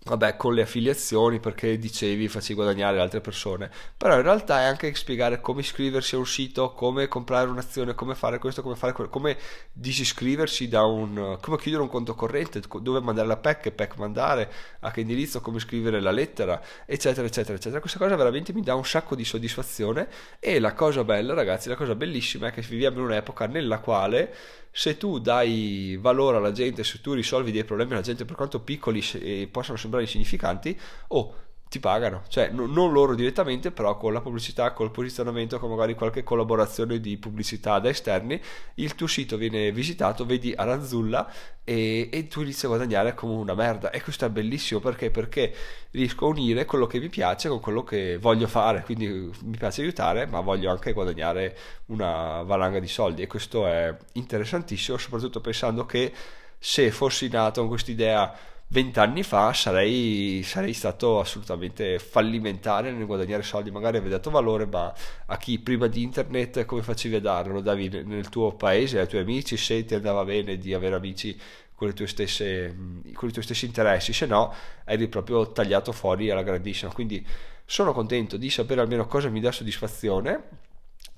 vabbè, 0.08 0.38
con 0.38 0.54
le 0.54 0.64
affiliazioni 0.64 1.40
perché 1.40 1.78
dicevi 1.78 2.28
facevi 2.28 2.56
guadagnare 2.56 3.00
altre 3.00 3.22
persone, 3.22 3.70
però 3.96 4.16
in 4.16 4.22
realtà 4.22 4.62
è 4.62 4.64
anche 4.64 4.94
spiegare 4.96 5.42
come 5.42 5.62
iscriversi 5.62 6.16
a 6.16 6.18
un 6.18 6.26
sito, 6.26 6.74
come 6.74 7.08
comprare 7.08 7.50
un'azione, 7.50 7.94
come 7.94 8.16
fare 8.16 8.40
questo, 8.40 8.62
come 8.62 8.76
fare 8.76 8.94
quello, 8.94 9.10
come 9.10 9.38
disiscriversi 9.72 10.68
da 10.68 10.84
un 10.84 11.38
come 11.42 11.58
chiudere 11.58 11.84
un 11.84 11.90
conto 11.90 12.16
corrente, 12.16 12.62
dove 12.82 13.00
mandare 13.02 13.28
la 13.28 13.38
PEC, 13.38 13.60
che 13.60 13.72
PEC 13.72 13.96
mandare, 13.98 14.52
a 14.80 14.92
che 14.92 15.02
indirizzo, 15.02 15.42
come 15.42 15.60
scrivere 15.60 16.00
la 16.02 16.12
lettera, 16.12 16.62
eccetera, 16.86 17.28
eccetera, 17.28 17.56
eccetera. 17.56 17.80
Questa 17.80 18.00
cosa 18.00 18.16
veramente 18.16 18.54
mi 18.54 18.62
dà 18.62 18.76
un 18.76 18.86
sacco 18.86 19.16
di 19.16 19.26
soddisfazione 19.26 20.08
e 20.40 20.60
la 20.60 20.74
cosa 20.74 21.04
bella, 21.04 21.34
ragazzi, 21.34 21.70
la 21.70 21.76
cosa 21.76 21.96
bellissima 21.96 22.48
è 22.48 22.52
che 22.52 22.62
viviamo 22.62 22.98
in 23.00 23.04
un'epoca 23.06 23.48
nella 23.48 23.80
quale 23.80 24.34
se 24.78 24.96
tu 24.96 25.18
dai 25.18 25.98
valore 26.00 26.38
alla 26.38 26.52
gente, 26.52 26.84
se 26.84 27.02
tu 27.02 27.14
risolvi 27.14 27.52
dei 27.52 27.64
problemi 27.64 27.94
alla 27.94 28.02
gente, 28.02 28.26
per 28.26 28.36
quanto 28.36 28.60
piccoli 28.60 29.04
e 29.14 29.50
possono 29.52 29.76
sembrare 29.76 30.06
insignificanti, 30.06 30.80
oh, 31.08 31.34
ti 31.70 31.80
pagano, 31.80 32.24
cioè 32.30 32.50
n- 32.50 32.72
non 32.72 32.92
loro 32.92 33.16
direttamente, 33.16 33.72
però 33.72 33.98
con 33.98 34.14
la 34.14 34.22
pubblicità, 34.22 34.72
col 34.72 34.92
posizionamento, 34.92 35.60
con 35.60 35.70
magari 35.70 35.96
qualche 35.96 36.24
collaborazione 36.24 37.00
di 37.00 37.18
pubblicità 37.18 37.80
da 37.80 37.90
esterni, 37.90 38.40
il 38.76 38.96
tuo 38.96 39.08
sito 39.08 39.38
viene 39.38 39.72
visitato, 39.72 40.26
vedi 40.26 40.54
Aranzulla 40.56 41.30
e, 41.64 42.10
e 42.12 42.28
tu 42.28 42.42
inizi 42.42 42.66
a 42.66 42.70
guadagnare 42.70 43.14
come 43.14 43.34
una 43.34 43.54
merda. 43.54 43.92
E 43.92 44.02
questo 44.02 44.26
è 44.26 44.30
bellissimo 44.30 44.80
perché? 44.80 45.12
Perché 45.12 45.54
riesco 45.92 46.26
a 46.26 46.30
unire 46.30 46.66
quello 46.66 46.88
che 46.88 47.00
mi 47.00 47.10
piace 47.10 47.50
con 47.50 47.60
quello 47.60 47.84
che 47.84 48.18
voglio 48.18 48.48
fare, 48.48 48.84
quindi 48.84 49.08
mi 49.44 49.58
piace 49.58 49.82
aiutare, 49.82 50.26
ma 50.26 50.40
voglio 50.40 50.72
anche 50.72 50.94
guadagnare 50.94 51.58
una 51.88 52.42
valanga 52.44 52.80
di 52.80 52.88
soldi 52.88 53.22
e 53.22 53.28
questo 53.28 53.68
è 53.68 53.96
interessantissimo, 54.14 54.98
soprattutto 54.98 55.42
pensando 55.42 55.86
che 55.86 56.14
se 56.60 56.92
fossi 56.92 57.28
nato 57.30 57.62
con 57.62 57.70
quest'idea 57.70 58.34
vent'anni 58.70 59.24
fa 59.24 59.54
sarei, 59.54 60.42
sarei, 60.44 60.74
stato 60.74 61.20
assolutamente 61.20 62.00
fallimentare 62.00 62.92
nel 62.92 63.06
guadagnare 63.06 63.44
soldi, 63.44 63.72
magari 63.72 63.98
avevi 63.98 64.12
dato 64.12 64.30
valore, 64.30 64.66
ma 64.66 64.94
a 65.28 65.38
chi 65.38 65.60
prima 65.60 65.88
di 65.88 66.02
internet 66.04 66.66
come 66.66 66.82
facevi 66.82 67.16
a 67.16 67.22
darlo? 67.22 67.54
Lo 67.54 67.62
davi 67.62 67.90
nel 68.04 68.30
tuo 68.30 68.54
paese, 68.56 69.00
ai 69.00 69.08
tuoi 69.08 69.22
amici, 69.22 69.56
se 69.58 69.86
ti 69.86 69.96
andava 69.96 70.24
bene 70.26 70.58
di 70.58 70.74
avere 70.74 70.96
amici 70.96 71.40
con, 71.74 71.94
stesse, 71.96 72.76
con 73.14 73.30
i 73.30 73.32
tuoi 73.32 73.44
stessi 73.44 73.66
interessi, 73.66 74.12
se 74.12 74.26
no 74.26 74.54
eri 74.84 75.08
proprio 75.08 75.52
tagliato 75.52 75.92
fuori 75.92 76.30
alla 76.30 76.44
grandissima. 76.44 76.92
Quindi 76.92 77.26
sono 77.66 77.94
contento 77.94 78.38
di 78.38 78.50
sapere 78.50 78.82
almeno 78.82 79.08
cosa 79.08 79.30
mi 79.30 79.40
dà 79.40 79.52
soddisfazione 79.52 80.66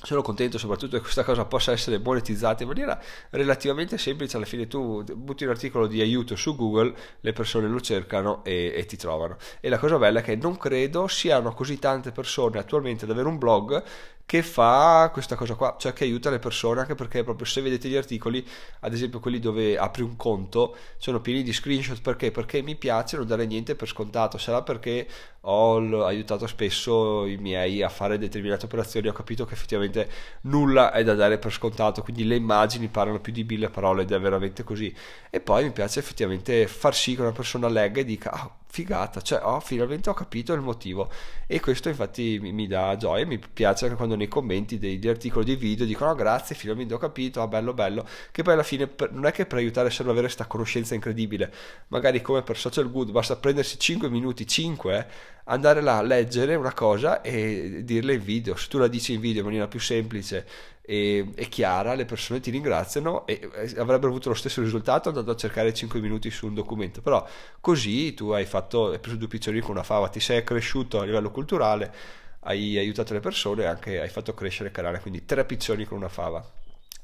sono 0.02 0.22
contento 0.22 0.58
soprattutto 0.58 0.96
che 0.96 1.02
questa 1.02 1.24
cosa 1.24 1.46
possa 1.46 1.72
essere 1.72 2.00
monetizzata 2.00 2.64
in 2.64 2.70
maniera 2.70 3.00
relativamente 3.32 3.98
semplice. 3.98 4.38
Alla 4.38 4.46
fine 4.46 4.68
tu 4.68 5.04
butti 5.04 5.44
un 5.44 5.50
articolo 5.50 5.88
di 5.88 6.02
aiuto 6.02 6.36
su 6.36 6.56
Google 6.56 6.94
le 7.20 7.34
persone 7.34 7.68
lo 7.68 7.82
cercano 7.82 8.44
e, 8.44 8.74
e, 8.76 8.86
ti 8.86 8.98
trovano. 8.98 9.38
E 9.60 9.70
la 9.70 9.78
cosa 9.78 9.98
bella 9.98 10.20
è 10.20 10.24
che 10.24 10.36
non 10.36 10.58
credo 10.58 11.08
siano 11.08 11.54
così 11.54 11.80
tante 11.80 12.12
persone 12.12 12.60
attualmente 12.60 13.06
ad 13.06 13.12
avere 13.12 13.28
un 13.28 13.38
blog 13.38 13.84
che 14.30 14.44
fa 14.44 15.10
questa 15.12 15.34
cosa 15.34 15.56
qua, 15.56 15.76
cioè 15.80 15.92
che 15.92 16.04
aiuta 16.04 16.30
le 16.30 16.38
persone, 16.38 16.82
anche 16.82 16.94
perché 16.94 17.24
proprio 17.24 17.48
se 17.48 17.62
vedete 17.62 17.90
gli 17.90 17.96
articoli, 17.96 18.48
ad 18.82 18.94
esempio 18.94 19.20
quelli 19.20 19.40
dove 19.40 19.76
apri 19.76 20.04
un 20.04 20.16
conto, 20.18 20.76
sono 20.98 21.20
pieni 21.20 21.42
di 21.42 21.52
screenshot, 21.52 22.00
perché? 22.00 22.30
Perché 22.30 22.62
mi 22.62 22.76
piace 22.76 23.18
non 23.18 23.26
dare 23.26 23.48
niente 23.48 23.74
per 23.74 23.88
scontato, 23.88 24.38
sarà 24.38 24.62
perché 24.62 25.08
ho 25.42 26.04
aiutato 26.06 26.46
spesso 26.46 27.26
i 27.26 27.38
miei 27.38 27.82
a 27.82 27.90
fare 27.90 28.20
determinate 28.20 28.66
operazioni, 28.66 29.08
ho 29.08 29.14
capito 29.14 29.46
che 29.46 29.56
effettivamente 29.56 30.08
nulla 30.42 30.92
è 30.92 31.04
da 31.04 31.16
dare 31.16 31.40
per 31.40 31.52
scontato, 31.52 32.04
quindi 32.04 32.24
le 32.24 32.36
immagini 32.36 32.88
parlano 32.88 33.20
più 33.20 33.34
di 33.34 33.44
mille 33.44 33.72
parole 33.72 34.04
ed 34.04 34.12
è 34.12 34.20
veramente 34.20 34.64
così. 34.64 34.96
E 35.32 35.40
poi 35.40 35.64
mi 35.64 35.72
piace 35.72 35.98
effettivamente 35.98 36.68
far 36.68 36.94
sì 36.94 37.16
che 37.16 37.22
una 37.22 37.32
persona 37.32 37.68
legga 37.68 38.02
e 38.02 38.06
dica, 38.06 38.30
ah, 38.32 38.56
figata, 38.80 39.22
cioè 39.22 39.42
oh, 39.44 39.60
finalmente 39.60 40.10
ho 40.10 40.14
capito 40.14 40.54
il 40.54 40.62
motivo. 40.62 41.10
E 41.48 41.60
questo 41.60 41.90
infatti 41.90 42.40
mi, 42.42 42.54
mi 42.54 42.68
dà 42.68 42.96
gioia, 42.96 43.26
mi 43.26 43.38
piace 43.40 43.86
anche 43.86 43.98
quando 43.98 44.16
nei 44.16 44.28
commenti 44.30 44.78
degli 44.78 45.08
articoli, 45.08 45.46
dei 45.46 45.56
video 45.56 45.86
dicono 45.86 46.12
oh, 46.12 46.16
grazie, 46.16 46.56
finalmente 46.56 46.94
ho 46.94 46.98
capito, 46.98 47.42
ah, 47.42 47.48
bello 47.48 47.74
bello, 47.74 48.08
che 48.32 48.42
poi 48.44 48.54
alla 48.54 48.64
fine 48.64 48.88
per, 48.88 49.12
non 49.12 49.26
è 49.26 49.32
che 49.32 49.46
per 49.46 49.58
aiutare 49.58 49.90
ad 49.90 50.08
avere 50.08 50.22
questa 50.22 50.46
conoscenza 50.46 50.94
incredibile, 50.96 51.52
magari 51.88 52.22
come 52.22 52.42
per 52.42 52.58
social 52.58 52.90
good 52.90 53.12
basta 53.12 53.36
prendersi 53.36 53.78
5 53.78 54.10
minuti, 54.10 54.48
5, 54.48 55.08
andare 55.50 55.82
là, 55.82 56.02
leggere 56.02 56.56
una 56.56 56.74
cosa 56.74 57.22
e 57.22 57.82
dirle 57.84 58.14
in 58.14 58.24
video, 58.24 58.56
se 58.56 58.68
tu 58.68 58.78
la 58.78 58.88
dici 58.88 59.14
in 59.14 59.20
video 59.20 59.40
in 59.40 59.46
maniera 59.46 59.68
più 59.68 59.80
semplice 59.80 60.46
e, 60.82 61.32
e 61.36 61.50
chiara, 61.50 61.94
le 61.96 62.06
persone 62.06 62.40
ti 62.40 62.52
ringraziano 62.52 63.26
e 63.26 63.40
avrebbero 63.78 64.08
avuto 64.08 64.30
lo 64.30 64.36
stesso 64.36 64.62
risultato 64.62 65.10
andando 65.10 65.32
a 65.32 65.36
cercare 65.36 65.74
5 65.74 66.00
minuti 66.00 66.30
su 66.32 66.48
un 66.48 66.54
documento. 66.54 67.02
Però 67.02 67.28
così 67.60 68.14
tu 68.14 68.30
hai 68.30 68.46
fatto, 68.46 68.92
hai 68.92 69.00
preso 69.00 69.18
due 69.18 69.28
piccioni 69.28 69.60
con 69.60 69.72
una 69.72 69.84
fava, 69.84 70.08
ti 70.08 70.20
sei 70.20 70.44
cresciuto 70.44 71.00
a 71.00 71.06
livello 71.06 71.32
culturale, 71.32 71.94
hai 72.42 72.78
aiutato 72.78 73.14
le 73.14 73.20
persone 73.20 73.64
e 73.64 73.66
anche 73.66 74.00
hai 74.00 74.10
fatto 74.10 74.34
crescere 74.34 74.70
il 74.70 74.76
canale, 74.76 75.00
quindi 75.00 75.26
tre 75.26 75.46
piccioni 75.46 75.86
con 75.86 75.98
una 75.98 76.10
fava. 76.10 76.44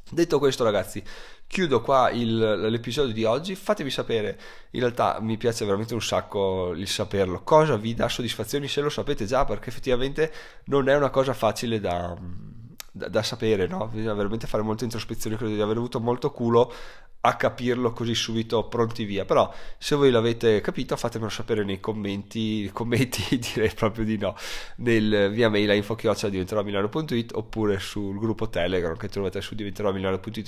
Detto 0.07 0.37
questo, 0.37 0.63
ragazzi, 0.63 1.03
chiudo 1.47 1.81
qua 1.81 2.09
il, 2.09 2.37
l'episodio 2.69 3.13
di 3.13 3.23
oggi. 3.23 3.55
Fatemi 3.55 3.89
sapere, 3.89 4.39
in 4.71 4.79
realtà 4.79 5.19
mi 5.21 5.37
piace 5.37 5.65
veramente 5.65 5.93
un 5.93 6.01
sacco 6.01 6.73
il 6.73 6.87
saperlo. 6.87 7.41
Cosa 7.43 7.77
vi 7.77 7.93
dà 7.93 8.09
soddisfazioni 8.09 8.67
se 8.67 8.81
lo 8.81 8.89
sapete 8.89 9.25
già, 9.25 9.45
perché 9.45 9.69
effettivamente 9.69 10.31
non 10.65 10.89
è 10.89 10.95
una 10.95 11.09
cosa 11.09 11.33
facile 11.33 11.79
da 11.79 12.15
da, 12.95 13.09
da, 13.09 13.21
sapere, 13.23 13.67
no? 13.67 13.89
Bisogna 13.89 14.13
veramente 14.13 14.47
fare 14.47 14.63
molta 14.63 14.85
introspezione, 14.85 15.35
credo 15.35 15.53
di 15.53 15.59
aver 15.59 15.75
avuto 15.75 15.99
molto 15.99 16.31
culo 16.31 16.73
a 17.25 17.35
capirlo 17.35 17.91
così 17.91 18.15
subito 18.15 18.67
pronti 18.67 19.03
via. 19.05 19.25
Però 19.25 19.53
se 19.77 19.95
voi 19.95 20.11
l'avete 20.11 20.61
capito 20.61 20.95
fatemelo 20.95 21.29
sapere 21.29 21.63
nei 21.63 21.79
commenti 21.79 22.69
commenti 22.73 23.37
direi 23.37 23.71
proprio 23.73 24.05
di 24.05 24.17
no 24.17 24.35
nel 24.77 25.31
via 25.31 25.49
mail 25.49 25.69
a 25.69 25.73
info-chiocciola 25.73 26.31
diventerò 26.31 26.63
oppure 27.33 27.79
sul 27.79 28.17
gruppo 28.17 28.49
telegram 28.49 28.95
che 28.97 29.07
trovate 29.07 29.41
su 29.41 29.55
diventerò 29.55 29.93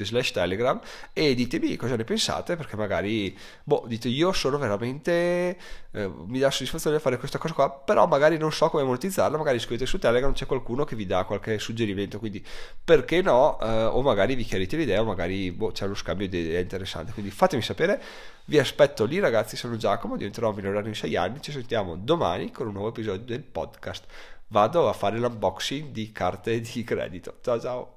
slash 0.05 0.31
telegram 0.31 0.79
e 1.13 1.33
ditemi 1.35 1.75
cosa 1.75 1.95
ne 1.95 2.03
pensate 2.03 2.55
perché 2.55 2.75
magari 2.75 3.35
boh 3.63 3.85
dite 3.87 4.07
io 4.07 4.31
sono 4.31 4.57
veramente 4.57 5.57
eh, 5.91 6.11
mi 6.25 6.39
dà 6.39 6.51
soddisfazione 6.51 6.99
fare 6.99 7.17
questa 7.17 7.37
cosa 7.37 7.53
qua 7.53 7.71
però 7.71 8.05
magari 8.07 8.37
non 8.37 8.51
so 8.51 8.69
come 8.69 8.83
monetizzarla 8.83 9.37
magari 9.37 9.59
scrivete 9.59 9.85
su 9.85 9.99
telegram 9.99 10.33
c'è 10.33 10.45
qualcuno 10.45 10.83
che 10.83 10.95
vi 10.95 11.05
dà 11.05 11.23
qualche 11.23 11.59
suggerimento 11.59 12.19
quindi 12.19 12.43
perché 12.83 13.21
no 13.21 13.59
eh, 13.59 13.83
o 13.85 14.01
magari 14.01 14.35
vi 14.35 14.43
chiarite 14.43 14.77
l'idea 14.77 15.01
o 15.01 15.05
magari 15.05 15.51
boh, 15.51 15.71
c'è 15.71 15.85
uno 15.85 15.95
scambio 15.95 16.27
di 16.27 16.39
idee 16.39 16.66
interessante. 16.67 17.11
Quindi 17.11 17.31
fatemi 17.31 17.61
sapere. 17.61 18.01
Vi 18.45 18.59
aspetto 18.59 19.05
lì, 19.05 19.19
ragazzi. 19.19 19.55
Sono 19.55 19.77
Giacomo, 19.77 20.17
diventerò 20.17 20.51
migliorario 20.51 20.89
in 20.89 20.95
6 20.95 21.15
anni. 21.15 21.41
Ci 21.41 21.51
sentiamo 21.51 21.95
domani 21.95 22.51
con 22.51 22.67
un 22.67 22.73
nuovo 22.73 22.89
episodio 22.89 23.25
del 23.25 23.43
podcast. 23.43 24.05
Vado 24.49 24.87
a 24.87 24.93
fare 24.93 25.17
l'unboxing 25.17 25.91
di 25.91 26.11
carte 26.11 26.59
di 26.61 26.83
credito. 26.83 27.39
Ciao 27.41 27.59
ciao. 27.59 27.96